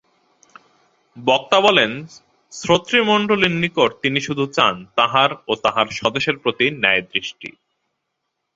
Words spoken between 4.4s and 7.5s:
চান তাঁহার ও তাঁহার স্বদেশের প্রতি ন্যায়দৃষ্টি।